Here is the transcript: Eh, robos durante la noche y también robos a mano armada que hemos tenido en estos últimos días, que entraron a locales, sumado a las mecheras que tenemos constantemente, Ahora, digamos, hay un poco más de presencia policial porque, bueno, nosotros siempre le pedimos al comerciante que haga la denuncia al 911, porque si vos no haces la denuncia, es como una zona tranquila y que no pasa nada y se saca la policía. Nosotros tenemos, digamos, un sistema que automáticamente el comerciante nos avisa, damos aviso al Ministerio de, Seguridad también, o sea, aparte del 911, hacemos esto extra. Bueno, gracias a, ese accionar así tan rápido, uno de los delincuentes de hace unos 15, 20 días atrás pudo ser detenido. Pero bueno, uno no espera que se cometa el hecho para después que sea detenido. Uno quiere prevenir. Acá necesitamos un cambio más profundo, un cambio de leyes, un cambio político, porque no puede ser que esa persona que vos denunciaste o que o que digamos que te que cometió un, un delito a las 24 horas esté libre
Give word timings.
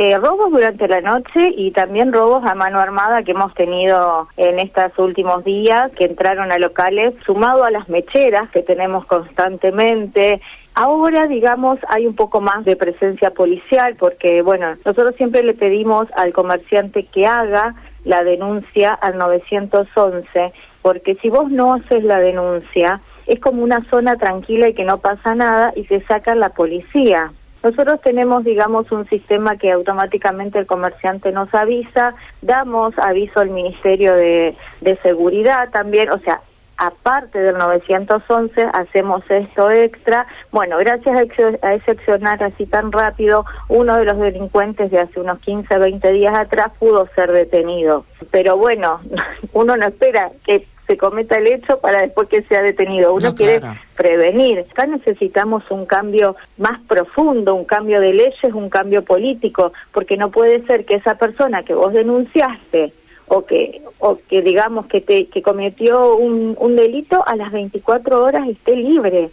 Eh, 0.00 0.16
robos 0.16 0.52
durante 0.52 0.86
la 0.86 1.00
noche 1.00 1.52
y 1.56 1.72
también 1.72 2.12
robos 2.12 2.44
a 2.44 2.54
mano 2.54 2.78
armada 2.78 3.24
que 3.24 3.32
hemos 3.32 3.52
tenido 3.54 4.28
en 4.36 4.60
estos 4.60 4.96
últimos 4.96 5.42
días, 5.42 5.90
que 5.98 6.04
entraron 6.04 6.52
a 6.52 6.58
locales, 6.58 7.14
sumado 7.26 7.64
a 7.64 7.72
las 7.72 7.88
mecheras 7.88 8.48
que 8.50 8.62
tenemos 8.62 9.04
constantemente, 9.06 10.40
Ahora, 10.80 11.26
digamos, 11.26 11.80
hay 11.88 12.06
un 12.06 12.14
poco 12.14 12.40
más 12.40 12.64
de 12.64 12.76
presencia 12.76 13.32
policial 13.32 13.96
porque, 13.98 14.42
bueno, 14.42 14.76
nosotros 14.84 15.16
siempre 15.16 15.42
le 15.42 15.54
pedimos 15.54 16.06
al 16.14 16.32
comerciante 16.32 17.02
que 17.02 17.26
haga 17.26 17.74
la 18.04 18.22
denuncia 18.22 18.94
al 18.94 19.18
911, 19.18 20.52
porque 20.80 21.16
si 21.16 21.30
vos 21.30 21.50
no 21.50 21.74
haces 21.74 22.04
la 22.04 22.20
denuncia, 22.20 23.00
es 23.26 23.40
como 23.40 23.64
una 23.64 23.84
zona 23.86 24.14
tranquila 24.14 24.68
y 24.68 24.74
que 24.74 24.84
no 24.84 24.98
pasa 24.98 25.34
nada 25.34 25.72
y 25.74 25.84
se 25.86 26.00
saca 26.02 26.36
la 26.36 26.50
policía. 26.50 27.32
Nosotros 27.62 28.00
tenemos, 28.02 28.44
digamos, 28.44 28.90
un 28.92 29.08
sistema 29.08 29.56
que 29.56 29.72
automáticamente 29.72 30.58
el 30.60 30.66
comerciante 30.66 31.32
nos 31.32 31.52
avisa, 31.54 32.14
damos 32.40 32.96
aviso 32.98 33.40
al 33.40 33.50
Ministerio 33.50 34.14
de, 34.14 34.54
Seguridad 35.02 35.70
también, 35.70 36.10
o 36.10 36.18
sea, 36.18 36.40
aparte 36.76 37.38
del 37.38 37.58
911, 37.58 38.68
hacemos 38.72 39.22
esto 39.28 39.70
extra. 39.70 40.26
Bueno, 40.50 40.78
gracias 40.78 41.16
a, 41.62 41.74
ese 41.74 41.90
accionar 41.90 42.42
así 42.42 42.66
tan 42.66 42.90
rápido, 42.90 43.44
uno 43.68 43.96
de 43.96 44.04
los 44.04 44.18
delincuentes 44.18 44.90
de 44.90 45.00
hace 45.00 45.20
unos 45.20 45.38
15, 45.40 45.78
20 45.78 46.12
días 46.12 46.34
atrás 46.34 46.72
pudo 46.78 47.08
ser 47.14 47.32
detenido. 47.32 48.04
Pero 48.30 48.56
bueno, 48.56 49.00
uno 49.52 49.76
no 49.76 49.86
espera 49.86 50.30
que 50.44 50.66
se 50.88 50.96
cometa 50.96 51.36
el 51.36 51.46
hecho 51.46 51.78
para 51.78 52.00
después 52.00 52.28
que 52.28 52.42
sea 52.42 52.62
detenido. 52.62 53.14
Uno 53.14 53.34
quiere 53.34 53.60
prevenir. 53.94 54.64
Acá 54.70 54.86
necesitamos 54.86 55.62
un 55.70 55.84
cambio 55.86 56.34
más 56.56 56.80
profundo, 56.88 57.54
un 57.54 57.66
cambio 57.66 58.00
de 58.00 58.14
leyes, 58.14 58.54
un 58.54 58.70
cambio 58.70 59.04
político, 59.04 59.72
porque 59.92 60.16
no 60.16 60.30
puede 60.30 60.64
ser 60.66 60.86
que 60.86 60.94
esa 60.94 61.14
persona 61.16 61.62
que 61.62 61.74
vos 61.74 61.92
denunciaste 61.92 62.92
o 63.28 63.44
que 63.44 63.82
o 63.98 64.16
que 64.28 64.40
digamos 64.40 64.86
que 64.86 65.02
te 65.02 65.26
que 65.26 65.42
cometió 65.42 66.16
un, 66.16 66.56
un 66.58 66.76
delito 66.76 67.22
a 67.26 67.36
las 67.36 67.52
24 67.52 68.24
horas 68.24 68.48
esté 68.48 68.74
libre 68.74 69.30